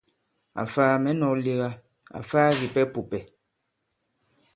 [0.61, 1.69] Àfaa mɛ̌ nɔ̄k lega,
[2.19, 3.21] àfaa kìpɛ pùpɛ̀.